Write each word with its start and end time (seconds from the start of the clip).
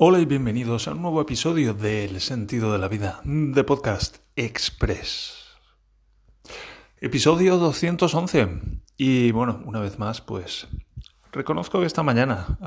Hola 0.00 0.20
y 0.20 0.26
bienvenidos 0.26 0.86
a 0.86 0.92
un 0.92 1.02
nuevo 1.02 1.20
episodio 1.20 1.74
de 1.74 2.04
El 2.04 2.20
sentido 2.20 2.72
de 2.72 2.78
la 2.78 2.86
vida, 2.86 3.20
de 3.24 3.64
Podcast 3.64 4.18
Express. 4.36 5.34
Episodio 7.00 7.56
211. 7.56 8.60
Y 8.96 9.32
bueno, 9.32 9.60
una 9.64 9.80
vez 9.80 9.98
más, 9.98 10.20
pues 10.20 10.68
reconozco 11.32 11.80
que 11.80 11.86
esta 11.86 12.04
mañana 12.04 12.58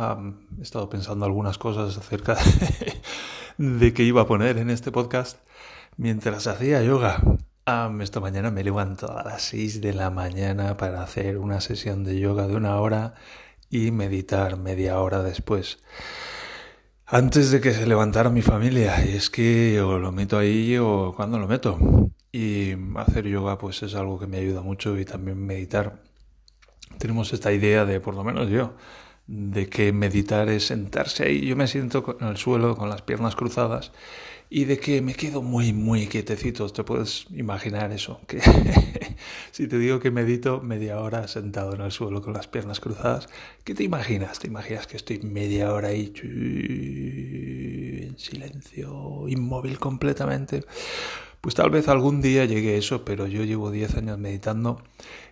he 0.60 0.62
estado 0.62 0.90
pensando 0.90 1.24
algunas 1.24 1.58
cosas 1.58 1.98
acerca 1.98 2.36
de, 2.36 3.02
de 3.80 3.94
qué 3.94 4.04
iba 4.04 4.24
a 4.24 4.28
poner 4.28 4.58
en 4.58 4.70
este 4.70 4.92
podcast 4.92 5.40
mientras 5.96 6.48
hacía 6.48 6.84
yoga. 6.84 7.24
esta 8.02 8.20
mañana 8.20 8.52
me 8.52 8.66
levanto 8.66 9.18
a 9.18 9.24
las 9.24 9.44
6 9.44 9.80
de 9.80 9.94
la 9.94 10.10
mañana 10.10 10.76
para 10.76 11.02
hacer 11.02 11.38
una 11.38 11.62
sesión 11.62 12.04
de 12.04 12.20
yoga 12.20 12.50
de 12.50 12.58
una 12.58 12.76
hora 12.82 13.14
y 13.70 13.92
meditar 13.92 14.58
media 14.58 15.00
hora 15.00 15.24
después 15.24 15.80
antes 17.12 17.52
de 17.52 17.60
que 17.60 17.74
se 17.74 17.86
levantara 17.86 18.30
mi 18.30 18.42
familia. 18.42 19.06
Y 19.06 19.16
es 19.16 19.30
que 19.30 19.82
o 19.82 20.00
lo 20.00 20.12
meto 20.12 20.38
ahí 20.38 20.78
o 20.78 21.14
cuando 21.16 21.38
lo 21.38 21.48
meto. 21.48 21.78
Y 22.32 22.74
hacer 22.96 23.28
yoga 23.28 23.58
pues 23.58 23.84
es 23.84 23.96
algo 23.96 24.18
que 24.18 24.28
me 24.28 24.38
ayuda 24.38 24.62
mucho 24.62 24.98
y 24.98 25.04
también 25.04 25.46
meditar. 25.46 26.02
Tenemos 26.98 27.34
esta 27.34 27.52
idea 27.52 27.86
de, 27.86 28.00
por 28.00 28.16
lo 28.16 28.24
menos 28.24 28.50
yo, 28.50 28.76
de 29.28 29.68
que 29.68 29.94
meditar 29.94 30.50
es 30.50 30.68
sentarse 30.68 31.24
ahí. 31.24 31.46
Yo 31.46 31.56
me 31.56 31.68
siento 31.68 32.18
en 32.20 32.28
el 32.28 32.38
suelo 32.38 32.76
con 32.76 32.90
las 32.90 33.02
piernas 33.02 33.36
cruzadas 33.36 33.92
y 34.50 34.66
de 34.66 34.78
que 34.80 35.02
me 35.02 35.14
quedo 35.14 35.42
muy, 35.42 35.72
muy 35.72 36.08
quietecito. 36.08 36.68
Te 36.70 36.84
puedes 36.84 37.26
imaginar 37.32 37.94
eso. 37.94 38.20
Que 38.28 38.42
si 39.52 39.68
te 39.68 39.80
digo 39.80 40.02
que 40.02 40.12
medito 40.12 40.60
media 40.60 41.00
hora 41.00 41.30
sentado 41.30 41.74
en 41.74 41.82
el 41.82 41.92
suelo 41.92 42.22
con 42.22 42.34
las 42.34 42.48
piernas 42.48 42.82
cruzadas, 42.82 43.30
¿qué 43.64 43.74
te 43.74 43.84
imaginas? 43.84 44.40
¿Te 44.40 44.48
imaginas 44.48 44.88
que 44.88 44.98
estoy 44.98 45.20
media 45.20 45.74
hora 45.74 45.88
ahí 45.88 46.12
en 48.10 48.20
silencio, 48.20 49.30
inmóvil 49.30 49.80
completamente? 49.80 50.66
Pues 51.40 51.56
tal 51.56 51.70
vez 51.72 51.88
algún 51.88 52.22
día 52.22 52.46
llegue 52.46 52.78
eso, 52.78 53.06
pero 53.06 53.28
yo 53.28 53.46
llevo 53.46 53.72
10 53.72 53.96
años 53.96 54.20
meditando 54.20 54.84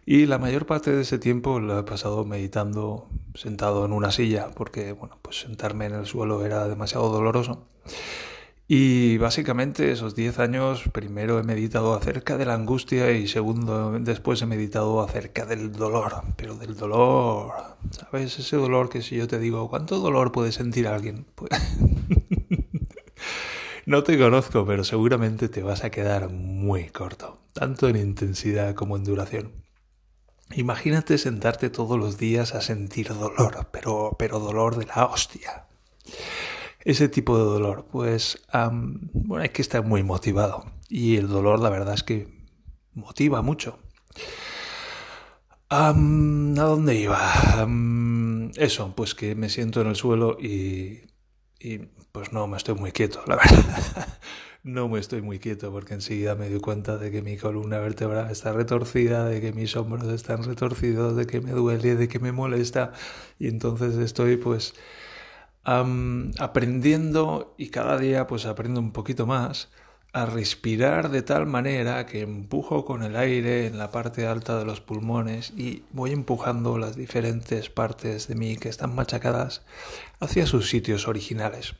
y 0.05 0.25
la 0.25 0.39
mayor 0.39 0.65
parte 0.65 0.91
de 0.91 1.01
ese 1.01 1.19
tiempo 1.19 1.59
lo 1.59 1.77
he 1.77 1.83
pasado 1.83 2.25
meditando 2.25 3.07
sentado 3.39 3.85
en 3.85 3.93
una 3.93 4.11
silla, 4.11 4.49
porque 4.53 4.91
bueno, 4.91 5.17
pues 5.21 5.39
sentarme 5.39 5.85
en 5.85 5.93
el 5.93 6.05
suelo 6.05 6.45
era 6.45 6.67
demasiado 6.67 7.09
doloroso. 7.09 7.67
Y 8.67 9.17
básicamente 9.17 9.91
esos 9.91 10.13
10 10.13 10.39
años, 10.39 10.83
primero 10.91 11.39
he 11.39 11.43
meditado 11.43 11.95
acerca 11.95 12.37
de 12.37 12.45
la 12.45 12.53
angustia 12.53 13.11
y 13.11 13.27
segundo, 13.27 13.97
después 13.99 14.41
he 14.41 14.45
meditado 14.45 15.01
acerca 15.01 15.45
del 15.45 15.71
dolor, 15.71 16.21
pero 16.35 16.55
del 16.55 16.75
dolor, 16.75 17.53
¿sabes? 17.89 18.37
Ese 18.37 18.57
dolor 18.57 18.89
que 18.89 19.01
si 19.01 19.15
yo 19.15 19.27
te 19.27 19.39
digo, 19.39 19.69
¿cuánto 19.69 19.99
dolor 19.99 20.31
puede 20.31 20.51
sentir 20.51 20.87
alguien? 20.87 21.25
Pues... 21.33 21.49
no 23.87 24.03
te 24.03 24.19
conozco, 24.19 24.65
pero 24.67 24.83
seguramente 24.83 25.49
te 25.49 25.63
vas 25.63 25.83
a 25.83 25.89
quedar 25.89 26.29
muy 26.29 26.89
corto, 26.89 27.39
tanto 27.53 27.87
en 27.87 27.95
intensidad 27.95 28.75
como 28.75 28.97
en 28.97 29.05
duración. 29.05 29.68
Imagínate 30.55 31.17
sentarte 31.17 31.69
todos 31.69 31.97
los 31.97 32.17
días 32.17 32.55
a 32.55 32.61
sentir 32.61 33.09
dolor, 33.09 33.67
pero, 33.71 34.15
pero 34.17 34.39
dolor 34.39 34.77
de 34.77 34.85
la 34.85 35.05
hostia 35.05 35.65
ese 36.89 37.09
tipo 37.09 37.37
de 37.37 37.43
dolor? 37.43 37.87
Pues, 37.91 38.41
bueno, 39.13 39.43
hay 39.43 39.49
que 39.49 39.61
estar 39.61 39.83
muy 39.85 40.03
motivado. 40.03 40.65
Y 40.87 41.17
el 41.17 41.27
dolor, 41.27 41.59
la 41.59 41.69
verdad 41.69 41.93
es 41.93 42.03
que 42.03 42.27
motiva 42.93 43.41
mucho. 43.41 43.79
¿A 45.69 45.93
dónde 45.93 46.95
iba? 46.95 47.67
eso, 48.55 48.95
pues 48.95 49.13
que 49.13 49.35
me 49.35 49.49
siento 49.49 49.81
en 49.81 49.87
el 49.87 49.95
suelo 49.95 50.37
y, 50.39 51.03
y 51.59 51.77
pues 52.11 52.33
no 52.33 52.47
me 52.47 52.57
estoy 52.57 52.73
muy 52.75 52.91
quieto, 52.91 53.21
la 53.27 53.35
verdad. 53.35 54.07
no 54.73 54.87
me 54.89 54.99
estoy 54.99 55.21
muy 55.21 55.39
quieto 55.39 55.71
porque 55.71 55.93
enseguida 55.93 56.35
me 56.35 56.49
doy 56.49 56.59
cuenta 56.59 56.97
de 56.97 57.11
que 57.11 57.21
mi 57.21 57.37
columna 57.37 57.79
vertebral 57.79 58.31
está 58.31 58.53
retorcida, 58.53 59.25
de 59.25 59.41
que 59.41 59.53
mis 59.53 59.75
hombros 59.75 60.07
están 60.07 60.43
retorcidos, 60.43 61.15
de 61.15 61.27
que 61.27 61.41
me 61.41 61.51
duele, 61.51 61.95
de 61.95 62.07
que 62.07 62.19
me 62.19 62.31
molesta 62.31 62.93
y 63.39 63.47
entonces 63.47 63.95
estoy 63.97 64.37
pues 64.37 64.75
aprendiendo 65.63 67.53
y 67.57 67.69
cada 67.69 67.97
día 67.97 68.27
pues 68.27 68.45
aprendo 68.45 68.79
un 68.79 68.91
poquito 68.91 69.27
más 69.27 69.69
a 70.13 70.25
respirar 70.25 71.09
de 71.09 71.21
tal 71.21 71.45
manera 71.45 72.05
que 72.05 72.21
empujo 72.21 72.85
con 72.85 73.03
el 73.03 73.15
aire 73.15 73.67
en 73.67 73.77
la 73.77 73.91
parte 73.91 74.25
alta 74.25 74.57
de 74.57 74.65
los 74.65 74.81
pulmones 74.81 75.51
y 75.55 75.83
voy 75.91 76.11
empujando 76.11 76.77
las 76.79 76.95
diferentes 76.95 77.69
partes 77.69 78.27
de 78.27 78.35
mí 78.35 78.57
que 78.57 78.69
están 78.69 78.95
machacadas 78.95 79.63
hacia 80.19 80.47
sus 80.47 80.69
sitios 80.69 81.07
originales. 81.07 81.75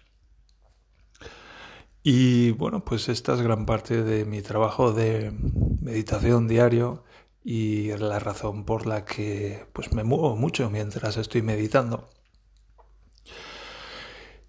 Y 2.04 2.52
bueno, 2.52 2.86
pues 2.86 3.10
esta 3.10 3.34
es 3.34 3.42
gran 3.42 3.66
parte 3.66 4.04
de 4.04 4.26
mi 4.26 4.42
trabajo 4.42 4.94
de 4.94 5.34
meditación 5.82 6.48
diario 6.48 7.04
y 7.44 7.92
la 7.98 8.20
razón 8.20 8.64
por 8.64 8.86
la 8.86 9.06
que 9.06 9.66
pues 9.74 9.94
me 9.94 10.04
muevo 10.04 10.36
mucho 10.36 10.70
mientras 10.70 11.18
estoy 11.18 11.42
meditando. 11.42 12.10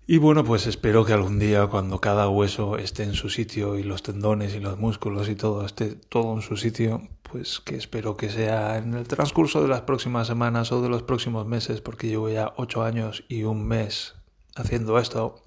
Y 0.07 0.19
bueno, 0.19 0.45
pues 0.45 0.67
espero 0.67 1.05
que 1.05 1.13
algún 1.13 1.39
día 1.39 1.69
cuando 1.69 2.01
cada 2.01 2.29
hueso 2.29 2.79
esté 2.79 3.05
en 3.05 3.15
su 3.15 3.31
sitio 3.31 3.79
y 3.79 3.85
los 3.85 4.03
tendones 4.03 4.57
y 4.57 4.61
los 4.61 4.77
músculos 4.77 5.29
y 5.29 5.37
todo 5.37 5.65
esté 5.65 5.95
todo 5.95 6.35
en 6.35 6.43
su 6.43 6.57
sitio, 6.57 7.09
pues 7.23 7.61
que 7.61 7.77
espero 7.77 8.17
que 8.17 8.29
sea 8.29 8.77
en 8.79 8.95
el 8.95 9.07
transcurso 9.07 9.63
de 9.63 9.69
las 9.69 9.83
próximas 9.83 10.27
semanas 10.27 10.73
o 10.73 10.83
de 10.83 10.89
los 10.89 11.05
próximos 11.05 11.47
meses, 11.47 11.81
porque 11.81 12.09
llevo 12.09 12.29
ya 12.29 12.53
ocho 12.57 12.83
años 12.83 13.23
y 13.29 13.45
un 13.45 13.69
mes 13.69 14.17
haciendo 14.57 14.99
esto. 14.99 15.45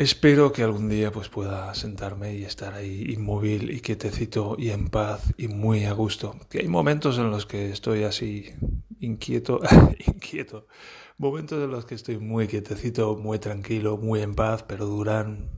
Espero 0.00 0.50
que 0.50 0.62
algún 0.62 0.88
día 0.88 1.12
pues 1.12 1.28
pueda 1.28 1.74
sentarme 1.74 2.34
y 2.34 2.44
estar 2.44 2.72
ahí 2.72 3.04
inmóvil 3.10 3.70
y 3.70 3.82
quietecito 3.82 4.56
y 4.58 4.70
en 4.70 4.88
paz 4.88 5.34
y 5.36 5.48
muy 5.48 5.84
a 5.84 5.92
gusto. 5.92 6.36
Que 6.48 6.60
hay 6.60 6.68
momentos 6.68 7.18
en 7.18 7.30
los 7.30 7.44
que 7.44 7.68
estoy 7.68 8.04
así 8.04 8.46
inquieto, 8.98 9.60
inquieto 10.06 10.66
Momentos 11.18 11.62
en 11.62 11.70
los 11.70 11.84
que 11.84 11.96
estoy 11.96 12.16
muy 12.16 12.48
quietecito, 12.48 13.14
muy 13.18 13.38
tranquilo, 13.38 13.98
muy 13.98 14.22
en 14.22 14.34
paz, 14.34 14.62
pero 14.62 14.86
duran 14.86 15.50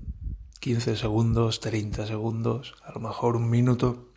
15 0.58 0.96
segundos, 0.96 1.60
30 1.60 2.04
segundos, 2.08 2.74
a 2.82 2.90
lo 2.90 2.98
mejor 2.98 3.36
un 3.36 3.48
minuto. 3.48 4.11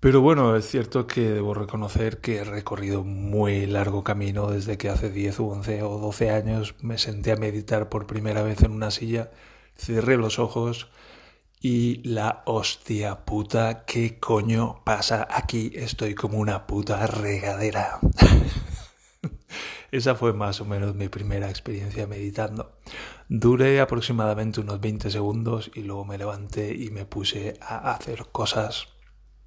Pero 0.00 0.20
bueno, 0.20 0.54
es 0.54 0.68
cierto 0.68 1.08
que 1.08 1.22
debo 1.28 1.54
reconocer 1.54 2.18
que 2.20 2.36
he 2.36 2.44
recorrido 2.44 3.02
muy 3.02 3.66
largo 3.66 4.04
camino 4.04 4.48
desde 4.48 4.78
que 4.78 4.88
hace 4.88 5.10
10 5.10 5.40
o 5.40 5.46
11 5.46 5.82
o 5.82 5.98
12 5.98 6.30
años 6.30 6.76
me 6.82 6.98
senté 6.98 7.32
a 7.32 7.36
meditar 7.36 7.88
por 7.88 8.06
primera 8.06 8.42
vez 8.42 8.62
en 8.62 8.70
una 8.70 8.92
silla, 8.92 9.32
cerré 9.76 10.16
los 10.16 10.38
ojos 10.38 10.88
y 11.60 12.00
la 12.08 12.44
hostia 12.46 13.24
puta, 13.24 13.84
¿qué 13.86 14.20
coño 14.20 14.82
pasa 14.84 15.26
aquí? 15.28 15.72
Estoy 15.74 16.14
como 16.14 16.38
una 16.38 16.68
puta 16.68 17.04
regadera. 17.08 17.98
Esa 19.90 20.14
fue 20.14 20.32
más 20.32 20.60
o 20.60 20.64
menos 20.64 20.94
mi 20.94 21.08
primera 21.08 21.50
experiencia 21.50 22.06
meditando. 22.06 22.76
Duré 23.28 23.80
aproximadamente 23.80 24.60
unos 24.60 24.80
20 24.80 25.10
segundos 25.10 25.72
y 25.74 25.82
luego 25.82 26.04
me 26.04 26.18
levanté 26.18 26.72
y 26.72 26.90
me 26.90 27.04
puse 27.04 27.58
a 27.60 27.90
hacer 27.90 28.26
cosas 28.30 28.97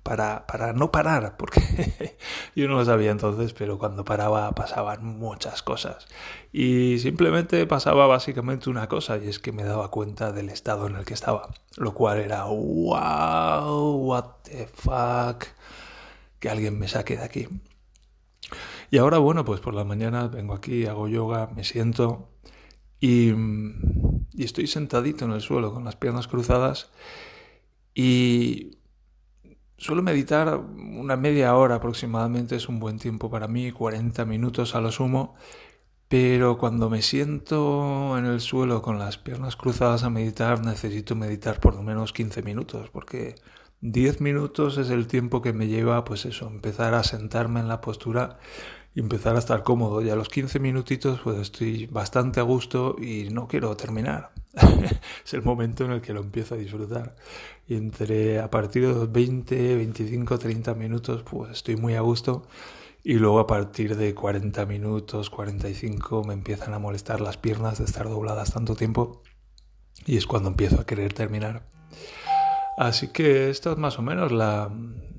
para, 0.04 0.48
para 0.48 0.74
no 0.74 0.92
parar, 0.92 1.38
porque 1.38 2.18
yo 2.56 2.68
no 2.68 2.76
lo 2.76 2.86
sabía 2.86 3.12
entonces, 3.12 3.54
pero 3.54 3.78
cuando 3.78 4.04
paraba 4.04 4.52
pasaban 4.54 5.06
muchas 5.06 5.62
cosas. 5.62 6.08
Y 6.52 7.00
simplemente 7.00 7.66
pasaba 7.68 8.08
básicamente 8.08 8.70
una 8.70 8.88
cosa, 8.88 9.18
y 9.18 9.28
es 9.28 9.40
que 9.40 9.52
me 9.52 9.64
daba 9.64 9.90
cuenta 9.92 10.32
del 10.32 10.50
estado 10.50 10.88
en 10.88 10.96
el 10.96 11.06
que 11.06 11.14
estaba, 11.14 11.50
lo 11.78 11.94
cual 11.94 12.20
era, 12.20 12.46
wow, 12.46 13.96
what 13.98 14.26
the 14.44 14.68
fuck, 14.68 15.46
que 16.40 16.50
alguien 16.50 16.80
me 16.80 16.88
saque 16.88 17.18
de 17.18 17.24
aquí. 17.24 17.48
Y 18.90 18.98
ahora, 18.98 19.20
bueno, 19.20 19.46
pues 19.46 19.62
por 19.62 19.74
la 19.74 19.84
mañana 19.84 20.28
vengo 20.28 20.54
aquí, 20.54 20.86
hago 20.86 21.08
yoga, 21.08 21.50
me 21.56 21.64
siento 21.64 22.28
y, 23.00 23.32
y 24.34 24.44
estoy 24.44 24.68
sentadito 24.68 25.26
en 25.26 25.32
el 25.32 25.42
suelo 25.42 25.74
con 25.74 25.86
las 25.86 25.96
piernas 25.96 26.28
cruzadas 26.28 26.90
y 27.96 28.78
suelo 29.82 30.04
meditar 30.04 30.58
una 30.58 31.18
media 31.18 31.56
hora 31.56 31.76
aproximadamente, 31.76 32.56
es 32.56 32.70
un 32.70 32.80
buen 32.80 33.00
tiempo 33.00 33.32
para 33.32 33.48
mí, 33.48 33.72
40 33.72 34.26
minutos 34.26 34.76
a 34.76 34.82
lo 34.82 34.92
sumo, 34.92 35.34
pero 36.08 36.60
cuando 36.60 36.88
me 36.90 37.02
siento 37.02 38.16
en 38.18 38.26
el 38.26 38.42
suelo 38.42 38.84
con 38.84 39.00
las 39.00 39.18
piernas 39.18 39.56
cruzadas 39.56 40.04
a 40.04 40.12
meditar, 40.12 40.64
necesito 40.64 41.16
meditar 41.16 41.60
por 41.60 41.76
lo 41.76 41.82
menos 41.82 42.14
15 42.14 42.44
minutos, 42.44 42.92
porque 42.92 43.36
10 43.82 44.22
minutos 44.22 44.78
es 44.78 44.92
el 44.92 45.08
tiempo 45.08 45.42
que 45.42 45.52
me 45.52 45.68
lleva, 45.68 46.04
pues 46.04 46.26
eso, 46.26 46.48
empezar 46.48 46.94
a 46.94 47.04
sentarme 47.04 47.60
en 47.60 47.68
la 47.68 47.82
postura 47.82 48.38
y 48.94 49.00
empezar 49.00 49.36
a 49.36 49.40
estar 49.40 49.64
cómodo. 49.64 50.04
Y 50.04 50.12
a 50.12 50.16
los 50.16 50.30
15 50.30 50.60
minutitos 50.60 51.22
pues 51.24 51.40
estoy 51.40 51.88
bastante 51.88 52.40
a 52.40 52.44
gusto 52.44 52.98
y 53.00 53.30
no 53.32 53.48
quiero 53.48 53.76
terminar. 53.76 54.32
es 55.26 55.34
el 55.34 55.44
momento 55.44 55.86
en 55.86 55.92
el 55.92 56.02
que 56.02 56.14
lo 56.14 56.22
empiezo 56.22 56.56
a 56.56 56.58
disfrutar. 56.58 57.16
Y 57.68 57.76
entre 57.76 58.40
a 58.40 58.50
partir 58.50 58.88
de 58.88 58.94
los 58.94 59.12
20, 59.12 59.76
25, 59.76 60.40
30 60.40 60.74
minutos 60.74 61.24
pues 61.24 61.52
estoy 61.52 61.76
muy 61.76 61.96
a 61.96 62.02
gusto 62.02 62.44
y 63.04 63.16
luego 63.16 63.40
a 63.40 63.48
partir 63.48 63.96
de 63.96 64.14
40 64.14 64.66
minutos, 64.66 65.30
45 65.30 66.24
me 66.24 66.34
empiezan 66.34 66.74
a 66.74 66.80
molestar 66.80 67.22
las 67.22 67.38
piernas 67.38 67.80
de 67.80 67.86
estar 67.86 68.08
dobladas 68.08 68.54
tanto 68.54 68.76
tiempo 68.76 69.24
y 70.06 70.18
es 70.18 70.28
cuando 70.28 70.50
empiezo 70.50 70.80
a 70.80 70.86
querer 70.86 71.14
terminar. 71.14 71.68
Así 72.78 73.10
que 73.10 73.50
esta 73.50 73.72
es 73.72 73.78
más 73.78 74.00
o 74.00 74.02
menos 74.02 74.32
la, 74.32 74.72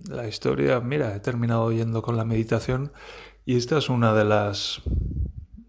la 0.09 0.29
historia. 0.29 0.81
Mira, 0.81 1.15
he 1.15 1.21
terminado 1.21 1.71
yendo 1.73 2.03
con 2.03 2.17
la 2.17 2.25
meditación 2.25 2.93
y 3.45 3.57
esta 3.57 3.79
es 3.79 3.89
una 3.89 4.15
de 4.15 4.25
las 4.25 4.83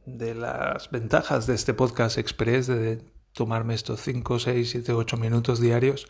de 0.05 0.35
las 0.35 0.91
ventajas 0.91 1.47
de 1.47 1.55
este 1.55 1.73
podcast 1.73 2.17
express 2.17 2.67
de 2.67 3.12
tomarme 3.33 3.73
estos 3.73 4.01
5, 4.01 4.39
6, 4.39 4.69
7, 4.69 4.93
8 4.93 5.17
minutos 5.17 5.59
diarios 5.59 6.07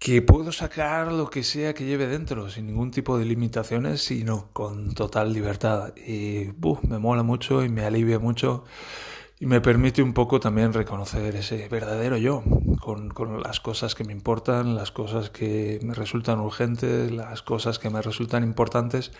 que 0.00 0.22
puedo 0.22 0.50
sacar 0.50 1.12
lo 1.12 1.28
que 1.28 1.44
sea 1.44 1.74
que 1.74 1.84
lleve 1.84 2.06
dentro, 2.06 2.48
sin 2.48 2.66
ningún 2.66 2.90
tipo 2.90 3.18
de 3.18 3.26
limitaciones, 3.26 4.00
sino 4.00 4.48
con 4.54 4.94
total 4.94 5.34
libertad. 5.34 5.94
Y 5.94 6.52
me 6.88 6.98
mola 6.98 7.22
mucho 7.22 7.62
y 7.62 7.68
me 7.68 7.84
alivia 7.84 8.18
mucho 8.18 8.64
y 9.40 9.46
me 9.46 9.62
permite 9.62 10.02
un 10.02 10.12
poco 10.12 10.38
también 10.38 10.74
reconocer 10.74 11.34
ese 11.34 11.66
verdadero 11.68 12.18
yo, 12.18 12.44
con, 12.78 13.08
con, 13.08 13.42
las 13.42 13.58
cosas 13.58 13.94
que 13.94 14.04
me 14.04 14.12
importan, 14.12 14.74
las 14.74 14.92
cosas 14.92 15.30
que 15.30 15.80
me 15.82 15.94
resultan 15.94 16.40
urgentes, 16.40 17.10
las 17.10 17.40
cosas 17.40 17.78
que 17.78 17.88
me 17.88 18.02
resultan 18.02 18.44
importantes, 18.44 19.12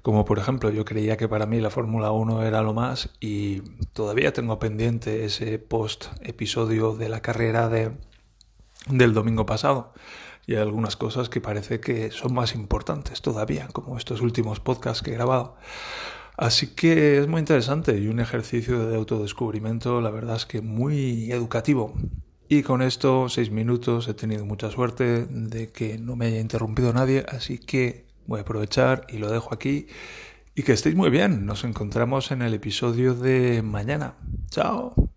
como 0.00 0.24
por 0.24 0.38
ejemplo 0.38 0.70
yo 0.70 0.86
creía 0.86 1.18
que 1.18 1.28
para 1.28 1.44
mí 1.44 1.60
la 1.60 1.68
Fórmula 1.68 2.12
1 2.12 2.44
era 2.44 2.62
lo 2.62 2.72
más 2.72 3.10
y 3.20 3.60
todavía 3.92 4.32
tengo 4.32 4.58
pendiente 4.58 5.26
ese 5.26 5.58
post 5.58 6.06
episodio 6.22 6.94
de 6.94 7.10
la 7.10 7.20
carrera 7.20 7.68
de 7.68 7.92
del 8.86 9.12
domingo 9.12 9.44
pasado. 9.44 9.92
Y 10.46 10.54
hay 10.54 10.62
algunas 10.62 10.96
cosas 10.96 11.28
que 11.28 11.42
parece 11.42 11.78
que 11.78 12.10
son 12.10 12.32
más 12.32 12.54
importantes 12.54 13.20
todavía, 13.20 13.68
como 13.74 13.98
estos 13.98 14.22
últimos 14.22 14.60
podcasts 14.60 15.02
que 15.02 15.10
he 15.10 15.14
grabado. 15.14 15.56
Así 16.38 16.68
que 16.68 17.18
es 17.18 17.26
muy 17.26 17.40
interesante 17.40 17.98
y 17.98 18.06
un 18.06 18.20
ejercicio 18.20 18.86
de 18.86 18.94
autodescubrimiento, 18.94 20.00
la 20.00 20.10
verdad 20.10 20.36
es 20.36 20.46
que 20.46 20.60
muy 20.60 21.32
educativo. 21.32 21.94
Y 22.48 22.62
con 22.62 22.80
esto, 22.80 23.28
seis 23.28 23.50
minutos, 23.50 24.06
he 24.06 24.14
tenido 24.14 24.46
mucha 24.46 24.70
suerte 24.70 25.26
de 25.26 25.72
que 25.72 25.98
no 25.98 26.14
me 26.14 26.26
haya 26.26 26.38
interrumpido 26.38 26.92
nadie, 26.92 27.26
así 27.28 27.58
que 27.58 28.06
voy 28.28 28.38
a 28.38 28.42
aprovechar 28.42 29.04
y 29.08 29.18
lo 29.18 29.32
dejo 29.32 29.52
aquí. 29.52 29.88
Y 30.54 30.62
que 30.62 30.74
estéis 30.74 30.94
muy 30.94 31.10
bien, 31.10 31.44
nos 31.44 31.64
encontramos 31.64 32.30
en 32.30 32.42
el 32.42 32.54
episodio 32.54 33.14
de 33.14 33.62
mañana. 33.62 34.14
Chao. 34.48 35.07